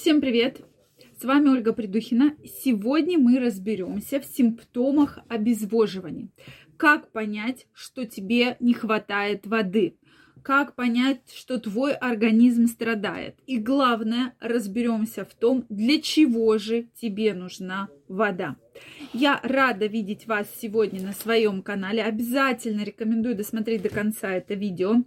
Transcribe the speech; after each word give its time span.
Всем 0.00 0.20
привет! 0.20 0.60
С 1.20 1.24
вами 1.24 1.48
Ольга 1.48 1.72
Придухина. 1.72 2.36
Сегодня 2.62 3.18
мы 3.18 3.40
разберемся 3.40 4.20
в 4.20 4.24
симптомах 4.24 5.18
обезвоживания. 5.26 6.28
Как 6.76 7.10
понять, 7.10 7.66
что 7.72 8.06
тебе 8.06 8.56
не 8.60 8.74
хватает 8.74 9.44
воды? 9.44 9.96
Как 10.44 10.76
понять, 10.76 11.22
что 11.34 11.58
твой 11.58 11.94
организм 11.94 12.68
страдает? 12.68 13.40
И 13.48 13.58
главное, 13.58 14.36
разберемся 14.38 15.24
в 15.24 15.34
том, 15.34 15.66
для 15.68 16.00
чего 16.00 16.58
же 16.58 16.86
тебе 16.94 17.34
нужна 17.34 17.88
вода. 18.06 18.54
Я 19.12 19.40
рада 19.42 19.86
видеть 19.86 20.28
вас 20.28 20.46
сегодня 20.60 21.02
на 21.02 21.12
своем 21.12 21.60
канале. 21.60 22.04
Обязательно 22.04 22.84
рекомендую 22.84 23.34
досмотреть 23.34 23.82
до 23.82 23.88
конца 23.88 24.30
это 24.30 24.54
видео 24.54 25.02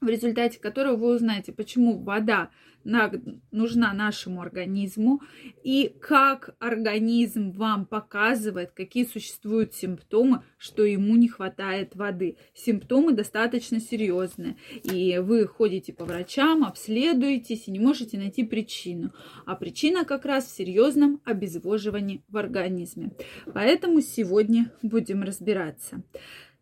в 0.00 0.08
результате 0.08 0.58
которого 0.58 0.96
вы 0.96 1.14
узнаете, 1.14 1.52
почему 1.52 1.98
вода 1.98 2.50
нужна 2.84 3.92
нашему 3.92 4.40
организму 4.40 5.20
и 5.62 5.94
как 6.00 6.56
организм 6.58 7.50
вам 7.50 7.84
показывает, 7.84 8.70
какие 8.72 9.04
существуют 9.04 9.74
симптомы, 9.74 10.42
что 10.56 10.84
ему 10.84 11.16
не 11.16 11.28
хватает 11.28 11.94
воды. 11.94 12.36
Симптомы 12.54 13.12
достаточно 13.12 13.80
серьезные, 13.80 14.56
и 14.82 15.18
вы 15.18 15.46
ходите 15.46 15.92
по 15.92 16.04
врачам, 16.04 16.64
обследуетесь 16.64 17.68
и 17.68 17.70
не 17.70 17.78
можете 17.78 18.16
найти 18.16 18.44
причину. 18.44 19.12
А 19.44 19.56
причина 19.56 20.04
как 20.04 20.24
раз 20.24 20.46
в 20.46 20.56
серьезном 20.56 21.20
обезвоживании 21.24 22.22
в 22.28 22.36
организме. 22.38 23.10
Поэтому 23.52 24.00
сегодня 24.00 24.72
будем 24.82 25.22
разбираться. 25.22 26.02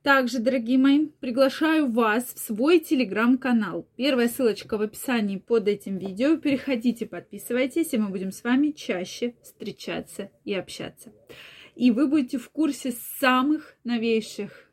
Также, 0.02 0.38
дорогие 0.38 0.78
мои, 0.78 1.06
приглашаю 1.20 1.90
вас 1.90 2.32
в 2.32 2.38
свой 2.38 2.78
телеграм-канал. 2.78 3.88
Первая 3.96 4.28
ссылочка 4.28 4.78
в 4.78 4.82
описании 4.82 5.38
под 5.38 5.66
этим 5.66 5.98
видео. 5.98 6.36
Переходите, 6.36 7.04
подписывайтесь, 7.04 7.92
и 7.92 7.98
мы 7.98 8.08
будем 8.08 8.30
с 8.30 8.44
вами 8.44 8.70
чаще 8.70 9.34
встречаться 9.42 10.30
и 10.44 10.54
общаться. 10.54 11.12
И 11.74 11.90
вы 11.90 12.06
будете 12.06 12.38
в 12.38 12.48
курсе 12.50 12.92
самых 13.18 13.77
новейших 13.82 14.70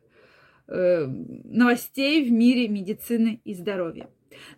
э, 0.67 1.05
новостей 1.05 2.23
в 2.23 2.31
мире 2.31 2.67
медицины 2.67 3.41
и 3.43 3.55
здоровья. 3.55 4.09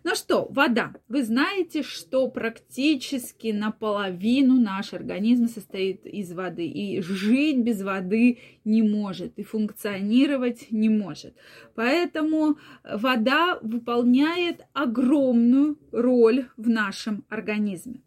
Ну 0.04 0.14
что, 0.14 0.46
вода. 0.50 0.94
Вы 1.08 1.22
знаете, 1.22 1.82
что 1.82 2.28
практически 2.28 3.48
наполовину 3.48 4.60
наш 4.60 4.92
организм 4.92 5.48
состоит 5.48 6.06
из 6.06 6.32
воды. 6.32 6.66
И 6.66 7.00
жить 7.00 7.58
без 7.58 7.82
воды 7.82 8.38
не 8.64 8.82
может, 8.82 9.38
и 9.38 9.42
функционировать 9.42 10.70
не 10.70 10.88
может. 10.88 11.34
Поэтому 11.74 12.58
вода 12.84 13.58
выполняет 13.62 14.66
огромную 14.72 15.78
роль 15.92 16.46
в 16.56 16.68
нашем 16.68 17.24
организме. 17.28 18.00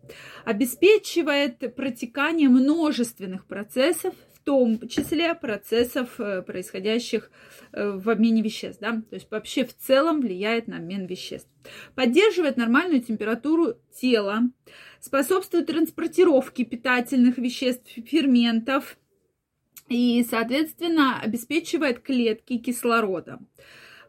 Обеспечивает 0.46 1.76
протекание 1.76 2.50
множественных 2.50 3.46
процессов, 3.46 4.14
том 4.44 4.88
числе 4.88 5.34
процессов, 5.36 6.20
э, 6.20 6.42
происходящих 6.42 7.31
э, 7.72 7.92
в 7.92 8.09
обмене 8.09 8.42
веществ. 8.42 8.80
Да? 8.81 9.02
То 9.09 9.16
есть 9.16 9.30
вообще 9.31 9.66
в 9.66 9.75
целом 9.75 10.22
влияет 10.22 10.67
на 10.67 10.78
обмен 10.78 11.06
веществ. 11.06 11.50
Поддерживает 11.95 12.58
нормальную 12.58 13.02
температуру 13.02 13.75
тела, 13.94 14.44
способствует 15.00 15.67
транспортировке 15.67 16.66
питательных 16.66 17.38
веществ, 17.38 17.89
ферментов 18.06 18.97
и, 19.89 20.25
соответственно, 20.30 21.19
обеспечивает 21.22 22.00
клетки 22.00 22.58
кислородом 22.58 23.47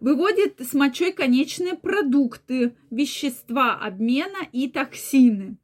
выводит 0.03 0.60
с 0.60 0.75
мочой 0.75 1.12
конечные 1.12 1.75
продукты, 1.75 2.75
вещества 2.91 3.75
обмена 3.75 4.48
и 4.50 4.69
токсины 4.69 5.58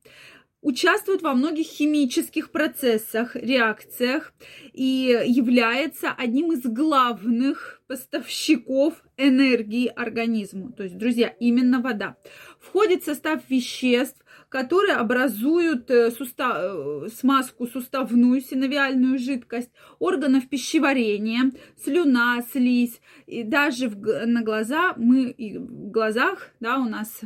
участвует 0.61 1.23
во 1.23 1.34
многих 1.34 1.67
химических 1.67 2.51
процессах, 2.51 3.37
реакциях 3.37 4.33
и 4.73 5.23
является 5.27 6.11
одним 6.11 6.53
из 6.53 6.62
главных 6.62 7.80
поставщиков 7.86 8.95
энергии 9.17 9.86
организму. 9.86 10.73
То 10.73 10.83
есть, 10.85 10.98
друзья, 10.98 11.29
именно 11.29 11.80
вода. 11.80 12.17
Входит 12.61 13.02
в 13.02 13.07
состав 13.07 13.48
веществ, 13.48 14.23
которые 14.48 14.95
образуют 14.95 15.91
э, 15.91 16.11
сустав, 16.11 16.57
э, 16.58 17.08
смазку 17.14 17.67
суставную, 17.67 18.40
синовиальную 18.40 19.19
жидкость, 19.19 19.70
органов 19.98 20.48
пищеварения, 20.48 21.52
слюна, 21.83 22.42
слизь. 22.51 23.01
И 23.27 23.42
даже 23.42 23.89
в, 23.89 24.27
на 24.27 24.42
глаза 24.42 24.95
мы, 24.96 25.35
в 25.39 25.90
глазах, 25.90 26.51
да, 26.61 26.79
у 26.79 26.89
нас 26.89 27.20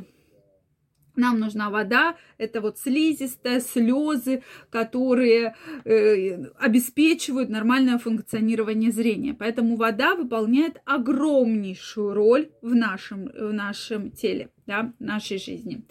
нам 1.17 1.39
нужна 1.39 1.71
вода, 1.71 2.17
это 2.39 2.61
вот 2.61 2.79
слизистая, 2.79 3.61
слезы, 3.61 4.43
которые 4.71 5.55
э, 5.85 6.45
обеспечивают 6.59 7.51
нормальное 7.51 7.99
функционирование 7.99 8.93
зрения. 8.93 9.35
Поэтому 9.35 9.77
вода 9.77 10.15
выполняет 10.15 10.81
огромнейшую 10.85 12.15
роль 12.15 12.51
в 12.63 12.75
нашем, 12.75 13.27
в 13.27 13.53
нашем 13.53 14.11
теле, 14.11 14.51
да, 14.67 14.93
в 14.99 15.03
нашей 15.03 15.39
жизни. 15.39 15.85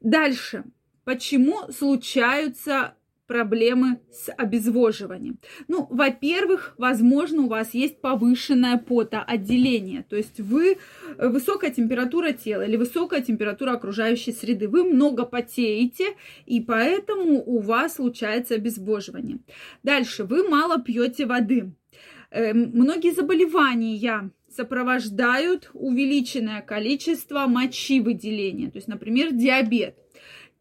Дальше. 0.00 0.64
Почему 1.04 1.72
случаются 1.72 2.94
проблемы 3.32 3.98
с 4.12 4.30
обезвоживанием? 4.30 5.38
Ну, 5.66 5.86
во-первых, 5.88 6.74
возможно, 6.76 7.44
у 7.44 7.48
вас 7.48 7.72
есть 7.72 8.02
повышенное 8.02 8.76
потоотделение, 8.76 10.04
то 10.06 10.16
есть 10.16 10.38
вы 10.38 10.76
э, 11.16 11.28
высокая 11.28 11.70
температура 11.70 12.32
тела 12.32 12.62
или 12.62 12.76
высокая 12.76 13.22
температура 13.22 13.72
окружающей 13.72 14.32
среды, 14.32 14.68
вы 14.68 14.84
много 14.84 15.24
потеете, 15.24 16.14
и 16.44 16.60
поэтому 16.60 17.42
у 17.42 17.60
вас 17.60 17.94
случается 17.94 18.56
обезвоживание. 18.56 19.38
Дальше, 19.82 20.24
вы 20.24 20.46
мало 20.46 20.78
пьете 20.78 21.24
воды. 21.24 21.72
Эм, 22.30 22.70
многие 22.74 23.14
заболевания 23.14 24.30
сопровождают 24.54 25.70
увеличенное 25.72 26.60
количество 26.60 27.46
мочи 27.46 28.00
выделения, 28.00 28.70
то 28.70 28.76
есть, 28.76 28.88
например, 28.88 29.32
диабет. 29.32 29.96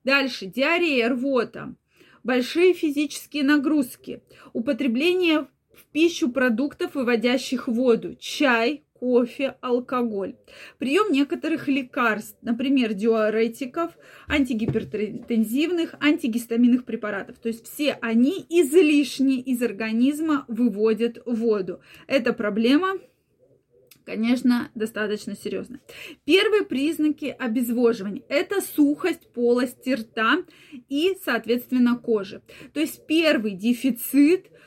Дальше, 0.06 0.46
диарея, 0.46 1.10
рвота, 1.10 1.76
большие 2.24 2.74
физические 2.74 3.44
нагрузки, 3.44 4.22
употребление 4.54 5.48
в 5.74 5.86
пищу 5.92 6.32
продуктов, 6.32 6.96
выводящих 6.96 7.68
воду, 7.68 8.16
чай, 8.20 8.84
кофе, 9.02 9.56
алкоголь. 9.62 10.36
Прием 10.78 11.12
некоторых 11.12 11.68
лекарств, 11.68 12.38
например, 12.44 12.94
диуретиков, 12.94 13.98
антигипертензивных, 14.28 15.96
антигистаминных 16.00 16.86
препаратов. 16.86 17.40
То 17.40 17.48
есть 17.48 17.66
все 17.68 17.98
они 18.02 18.46
излишне 18.48 19.40
из 19.40 19.64
организма 19.64 20.46
выводят 20.48 21.18
воду. 21.26 21.82
Это 22.06 22.32
проблема 22.32 22.94
конечно, 24.06 24.72
достаточно 24.76 25.36
серьезно. 25.36 25.80
Первые 26.26 26.64
признаки 26.64 27.36
обезвоживания– 27.38 28.24
это 28.30 28.62
сухость 28.62 29.32
полости 29.34 29.92
рта 29.92 30.44
и, 30.90 31.18
соответственно, 31.24 31.98
кожи. 31.98 32.42
То 32.74 32.80
есть 32.80 33.06
первый 33.08 33.52
дефицит– 33.52 34.48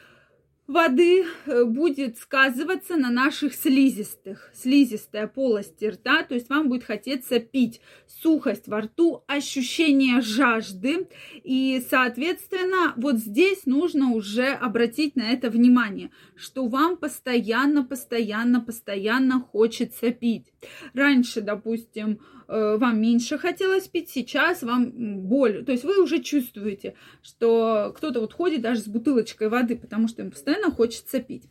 воды 0.67 1.25
э, 1.25 1.65
будет 1.65 2.19
сказываться 2.19 2.97
на 2.97 3.11
наших 3.11 3.55
слизистых. 3.55 4.51
Слизистая 4.55 5.27
полость 5.27 5.83
рта, 5.83 6.23
то 6.23 6.35
есть 6.35 6.49
вам 6.49 6.69
будет 6.69 6.85
хотеться 6.85 7.39
пить. 7.39 7.81
Сухость 8.07 8.69
во 8.69 8.81
рту, 8.81 9.25
ощущение 9.27 10.21
жажды. 10.21 11.09
И, 11.43 11.83
соответственно, 11.89 12.95
вот 12.97 13.17
здесь 13.17 13.67
нужно 13.67 14.13
уже 14.13 14.49
обратить 14.49 15.17
на 15.17 15.31
это 15.31 15.51
внимание, 15.51 16.11
что 16.35 16.67
вам 16.67 16.97
постоянно, 16.97 17.85
постоянно, 17.85 18.61
постоянно 18.61 19.41
хочется 19.41 20.11
пить. 20.11 20.54
Раньше, 20.95 21.41
допустим, 21.41 22.21
Э, 22.47 22.77
вам 22.79 23.01
меньше 23.01 23.39
хотелось 23.39 23.89
пить, 23.89 24.11
сейчас 24.11 24.63
вам 24.63 24.91
боль. 25.23 25.65
То 25.65 25.73
есть 25.73 25.85
вы 25.85 26.03
уже 26.03 26.21
чувствуете, 26.21 26.95
что 27.23 27.93
кто-то 27.97 28.21
вот 28.21 28.35
ходит 28.35 28.61
даже 28.61 28.81
с 28.81 28.87
бутылочкой 28.87 29.49
воды, 29.49 29.77
потому 29.77 30.09
что 30.09 30.23
им 30.23 30.31
постоянно 30.31 30.71
хочется 30.71 31.21
пить. 31.21 31.45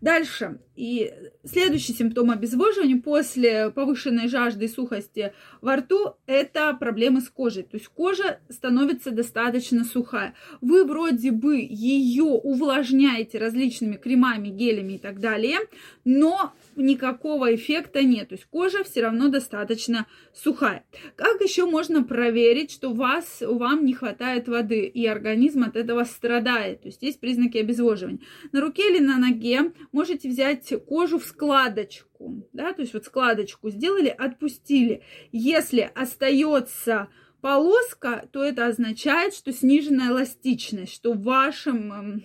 Дальше. 0.00 0.60
И 0.80 1.12
следующий 1.44 1.92
симптом 1.92 2.30
обезвоживания 2.30 2.96
после 2.96 3.68
повышенной 3.68 4.28
жажды 4.28 4.64
и 4.64 4.68
сухости 4.68 5.34
во 5.60 5.76
рту– 5.76 6.14
это 6.26 6.72
проблемы 6.72 7.20
с 7.20 7.28
кожей. 7.28 7.64
То 7.64 7.76
есть 7.76 7.88
кожа 7.88 8.40
становится 8.48 9.10
достаточно 9.10 9.84
сухая. 9.84 10.32
Вы 10.62 10.86
вроде 10.86 11.32
бы 11.32 11.58
ее 11.58 12.22
увлажняете 12.22 13.36
различными 13.36 13.96
кремами, 13.96 14.48
гелями 14.48 14.94
и 14.94 14.98
так 14.98 15.20
далее, 15.20 15.58
но 16.06 16.54
никакого 16.76 17.54
эффекта 17.54 18.02
нет. 18.02 18.30
То 18.30 18.36
есть 18.36 18.46
кожа 18.46 18.82
все 18.82 19.02
равно 19.02 19.28
достаточно 19.28 20.06
сухая. 20.32 20.86
Как 21.14 21.42
еще 21.42 21.66
можно 21.66 22.02
проверить, 22.04 22.70
что 22.70 22.94
вас, 22.94 23.42
вам 23.42 23.84
не 23.84 23.92
хватает 23.92 24.48
воды 24.48 24.86
и 24.86 25.04
организм 25.04 25.64
от 25.64 25.76
этого 25.76 26.04
страдает? 26.04 26.80
То 26.80 26.88
есть 26.88 27.02
есть 27.02 27.20
признаки 27.20 27.58
обезвоживания. 27.58 28.20
На 28.52 28.62
руке 28.62 28.88
или 28.90 29.04
на 29.04 29.18
ноге 29.18 29.72
можете 29.92 30.30
взять 30.30 30.69
кожу 30.78 31.18
в 31.18 31.24
складочку. 31.24 32.48
Да? 32.52 32.72
То 32.72 32.82
есть 32.82 32.94
вот 32.94 33.04
складочку 33.04 33.70
сделали, 33.70 34.08
отпустили. 34.08 35.02
Если 35.32 35.90
остается 35.94 37.08
полоска, 37.40 38.28
то 38.32 38.44
это 38.44 38.66
означает, 38.66 39.34
что 39.34 39.52
сниженная 39.52 40.08
эластичность, 40.08 40.94
что 40.94 41.12
в 41.12 41.22
вашем 41.22 41.92
эм, 41.92 42.24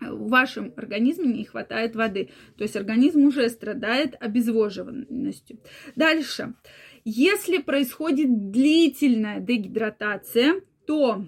в 0.00 0.28
вашем 0.28 0.72
организме 0.76 1.26
не 1.26 1.44
хватает 1.44 1.94
воды. 1.94 2.30
То 2.56 2.64
есть 2.64 2.76
организм 2.76 3.24
уже 3.24 3.48
страдает 3.48 4.16
обезвоженностью. 4.18 5.58
Дальше. 5.96 6.54
Если 7.04 7.58
происходит 7.58 8.50
длительная 8.50 9.40
дегидратация, 9.40 10.60
то 10.86 11.26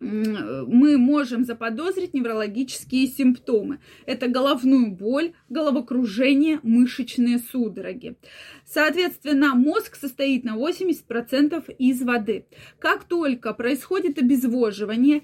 мы 0.00 0.98
можем 0.98 1.44
заподозрить 1.44 2.14
неврологические 2.14 3.06
симптомы. 3.06 3.78
Это 4.06 4.28
головную 4.28 4.90
боль, 4.90 5.32
головокружение, 5.48 6.60
мышечные 6.62 7.38
судороги. 7.38 8.16
Соответственно, 8.66 9.54
мозг 9.54 9.96
состоит 9.96 10.44
на 10.44 10.56
80% 10.56 11.74
из 11.78 12.02
воды. 12.02 12.46
Как 12.78 13.04
только 13.04 13.54
происходит 13.54 14.18
обезвоживание, 14.18 15.22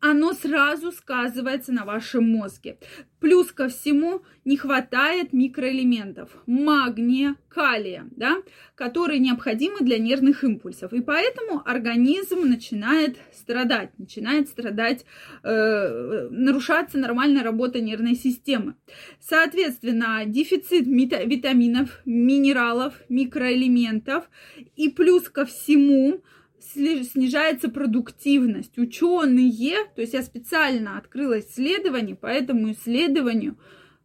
оно 0.00 0.32
сразу 0.32 0.92
сказывается 0.92 1.72
на 1.72 1.84
вашем 1.84 2.30
мозге. 2.30 2.78
Плюс 3.20 3.50
ко 3.50 3.68
всему 3.68 4.22
не 4.44 4.56
хватает 4.56 5.32
микроэлементов 5.32 6.30
магния, 6.46 7.34
калия, 7.48 8.06
да, 8.12 8.36
которые 8.76 9.18
необходимы 9.18 9.80
для 9.80 9.98
нервных 9.98 10.44
импульсов. 10.44 10.92
И 10.92 11.00
поэтому 11.00 11.62
организм 11.64 12.42
начинает 12.42 13.16
страдать, 13.32 13.90
начинает 13.98 14.48
страдать, 14.48 15.04
э, 15.42 16.28
нарушаться 16.30 16.96
нормальная 16.96 17.42
работа 17.42 17.80
нервной 17.80 18.14
системы. 18.14 18.76
Соответственно, 19.20 20.22
дефицит 20.26 20.86
витаминов, 20.86 22.00
минералов, 22.04 22.94
микроэлементов 23.08 24.30
и 24.76 24.88
плюс 24.90 25.28
ко 25.28 25.44
всему 25.44 26.22
снижается 26.60 27.68
продуктивность. 27.68 28.78
Ученые, 28.78 29.84
то 29.94 30.00
есть 30.00 30.14
я 30.14 30.22
специально 30.22 30.98
открыла 30.98 31.40
исследование, 31.40 32.16
по 32.16 32.26
этому 32.26 32.72
исследованию, 32.72 33.58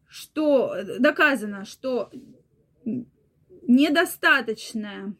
что 0.07 0.75
доказано, 0.99 1.65
что 1.65 2.11
недостаточное 3.67 5.15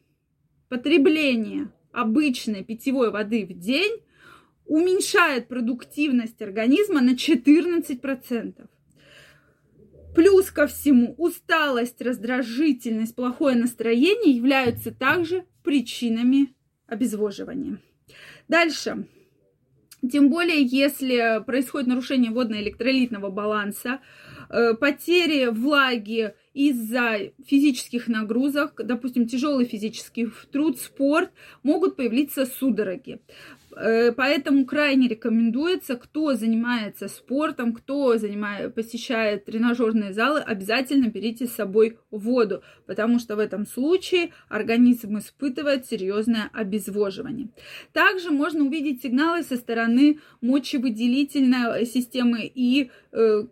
потребление 0.69 1.71
обычной 1.91 2.63
питьевой 2.63 3.11
воды 3.11 3.45
в 3.45 3.53
день 3.57 4.01
уменьшает 4.65 5.47
продуктивность 5.47 6.41
организма 6.41 7.01
на 7.01 7.11
14%. 7.11 8.67
Плюс 10.15 10.51
ко 10.51 10.67
всему, 10.67 11.15
усталость, 11.17 12.01
раздражительность, 12.01 13.15
плохое 13.15 13.55
настроение 13.55 14.35
являются 14.35 14.91
также 14.91 15.45
причинами 15.63 16.53
обезвоживания. 16.93 17.79
Дальше. 18.47 19.07
Тем 20.11 20.29
более, 20.29 20.61
если 20.61 21.41
происходит 21.45 21.87
нарушение 21.87 22.31
водно-электролитного 22.31 23.29
баланса, 23.29 24.01
э, 24.49 24.73
потери 24.73 25.45
влаги 25.45 26.33
из-за 26.53 27.31
физических 27.45 28.09
нагрузок, 28.09 28.81
допустим, 28.83 29.27
тяжелый 29.27 29.65
физический 29.65 30.27
труд, 30.51 30.77
спорт, 30.77 31.31
могут 31.63 31.95
появиться 31.95 32.45
судороги. 32.45 33.21
Э, 33.75 34.11
поэтому 34.11 34.65
крайне 34.65 35.07
рекомендуется, 35.07 35.95
кто 35.95 36.33
занимается 36.33 37.07
спортом, 37.07 37.73
кто 37.73 38.17
занимает, 38.17 38.75
посещает 38.75 39.45
тренажерные 39.45 40.13
залы, 40.13 40.39
обязательно 40.39 41.07
берите 41.07 41.47
с 41.47 41.53
собой 41.53 41.97
воду, 42.11 42.63
потому 42.85 43.19
что 43.19 43.35
в 43.35 43.39
этом 43.39 43.65
случае 43.65 44.31
организм 44.49 45.17
испытывает 45.17 45.85
серьезное 45.85 46.49
обезвоживание. 46.53 47.49
Также 47.91 48.31
можно 48.31 48.63
увидеть 48.63 49.01
сигналы 49.01 49.43
со 49.43 49.55
стороны 49.55 50.19
мочевыделительной 50.41 51.85
системы 51.85 52.51
и 52.53 52.91
э, 53.11 53.43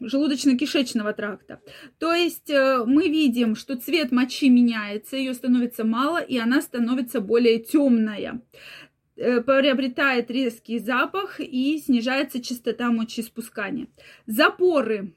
желудочно-кишечного 0.00 1.12
тракта. 1.14 1.60
То 1.98 2.12
есть 2.12 2.50
э, 2.50 2.84
мы 2.86 3.08
видим, 3.08 3.56
что 3.56 3.76
цвет 3.76 4.12
мочи 4.12 4.48
меняется, 4.48 5.16
ее 5.16 5.34
становится 5.34 5.84
мало, 5.84 6.18
и 6.18 6.38
она 6.38 6.62
становится 6.62 7.20
более 7.20 7.58
темная. 7.58 8.40
Э, 9.16 9.40
приобретает 9.40 10.28
резкий 10.28 10.80
запах 10.80 11.38
и 11.38 11.78
снижается 11.78 12.42
частота 12.42 12.90
мочеиспускания. 12.90 13.86
Запоры 14.26 15.14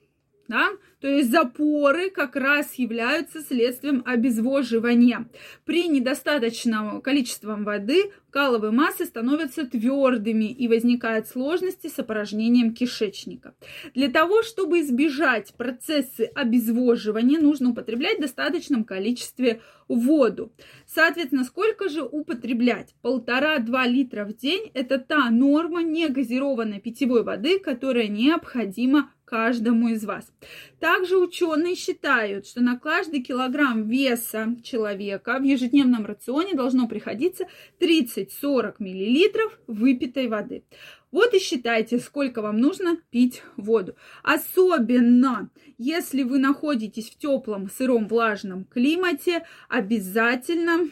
да? 0.47 0.69
То 0.99 1.07
есть 1.07 1.29
запоры 1.29 2.09
как 2.09 2.35
раз 2.35 2.73
являются 2.75 3.41
следствием 3.41 4.01
обезвоживания. 4.05 5.29
При 5.63 5.87
недостаточном 5.87 7.01
количестве 7.01 7.53
воды 7.53 8.11
каловые 8.31 8.71
массы 8.71 9.05
становятся 9.05 9.65
твердыми 9.65 10.45
и 10.51 10.67
возникают 10.67 11.27
сложности 11.27 11.87
с 11.87 11.99
опорожнением 11.99 12.73
кишечника. 12.73 13.53
Для 13.93 14.09
того, 14.09 14.41
чтобы 14.41 14.81
избежать 14.81 15.53
процессы 15.55 16.29
обезвоживания, 16.33 17.39
нужно 17.39 17.71
употреблять 17.71 18.17
в 18.17 18.21
достаточном 18.21 18.83
количестве 18.83 19.61
воду. 19.87 20.51
Соответственно, 20.85 21.43
сколько 21.43 21.89
же 21.89 22.03
употреблять? 22.03 22.95
Полтора-два 23.01 23.85
литра 23.85 24.25
в 24.25 24.35
день– 24.35 24.71
это 24.73 24.97
та 24.97 25.29
норма 25.29 25.83
негазированной 25.83 26.79
питьевой 26.79 27.23
воды, 27.23 27.59
которая 27.59 28.07
необходима 28.07 29.11
каждому 29.27 29.89
из 29.89 30.05
вас. 30.05 30.31
Также 30.79 31.17
ученые 31.17 31.75
считают, 31.75 32.47
что 32.47 32.61
на 32.61 32.79
каждый 32.79 33.21
килограмм 33.21 33.87
веса 33.87 34.55
человека 34.63 35.37
в 35.37 35.43
ежедневном 35.43 36.05
рационе 36.05 36.53
должно 36.55 36.87
приходиться 36.87 37.45
30-40 37.79 38.75
мл 38.79 39.51
выпитой 39.67 40.27
воды. 40.29 40.63
Вот 41.11 41.33
и 41.33 41.39
считайте, 41.39 41.99
сколько 41.99 42.41
вам 42.41 42.59
нужно 42.59 42.97
пить 43.11 43.43
воду. 43.57 43.95
Особенно, 44.23 45.49
если 45.77 46.23
вы 46.23 46.39
находитесь 46.39 47.09
в 47.09 47.17
теплом, 47.17 47.69
сыром, 47.69 48.07
влажном 48.07 48.63
климате, 48.65 49.45
обязательно 49.67 50.89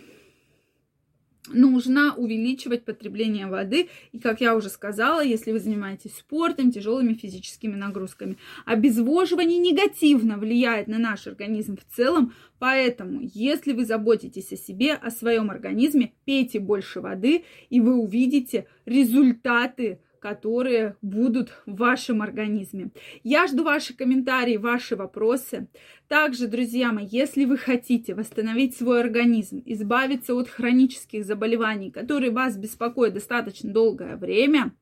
нужно 1.48 2.16
увеличивать 2.16 2.86
потребление 2.86 3.48
воды. 3.48 3.90
И, 4.12 4.20
как 4.20 4.42
я 4.42 4.56
уже 4.56 4.70
сказала, 4.70 5.24
если 5.24 5.52
вы 5.52 5.60
занимаетесь 5.60 6.18
спортом, 6.18 6.72
тяжелыми 6.72 7.14
физическими 7.14 7.76
нагрузками, 7.76 8.38
обезвоживание 8.66 9.60
негативно 9.60 10.38
влияет 10.38 10.88
на 10.88 10.98
наш 10.98 11.28
организм 11.28 11.78
в 11.78 11.96
целом. 11.96 12.34
Поэтому, 12.60 13.22
если 13.22 13.74
вы 13.74 13.86
заботитесь 13.86 14.52
о 14.52 14.58
себе, 14.58 14.94
о 14.94 15.12
своем 15.12 15.52
организме, 15.52 16.14
пейте 16.26 16.60
больше 16.60 17.02
воды, 17.02 17.44
и 17.70 17.82
вы 17.82 17.96
увидите 17.96 18.68
результаты 18.86 20.00
которые 20.26 20.96
будут 21.04 21.52
в 21.68 21.76
вашем 21.76 22.24
организме. 22.24 22.90
Я 23.24 23.46
жду 23.46 23.64
ваши 23.64 23.94
комментарии, 23.96 24.58
ваши 24.58 24.96
вопросы. 24.96 25.68
Также, 26.08 26.48
друзья 26.48 26.92
мои, 26.92 27.06
если 27.06 27.46
вы 27.46 27.60
хотите 27.60 28.16
восстановить 28.16 28.76
свой 28.76 29.02
организм, 29.02 29.62
избавиться 29.68 30.34
от 30.34 30.50
хронических 30.50 31.24
заболеваний, 31.26 31.92
которые 31.92 32.32
вас 32.32 32.58
беспокоят 32.58 33.14
достаточно 33.14 33.72
долгое 33.72 34.16
время, 34.16 34.74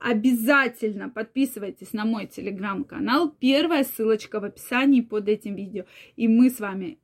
обязательно 0.00 1.08
подписывайтесь 1.08 1.92
на 1.92 2.04
мой 2.04 2.26
телеграм-канал. 2.26 3.32
Первая 3.38 3.84
ссылочка 3.84 4.40
в 4.40 4.44
описании 4.44 5.00
под 5.00 5.28
этим 5.28 5.54
видео. 5.54 5.84
И 6.16 6.26
мы 6.26 6.50
с 6.50 6.58
вами 6.58 6.98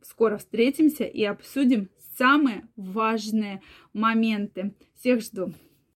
скоро 0.00 0.38
встретимся 0.38 1.04
и 1.04 1.22
обсудим 1.24 1.90
самые 2.16 2.66
важные 2.76 3.60
моменты. 3.92 4.72
Всех 4.98 5.20
жду. 5.20 5.52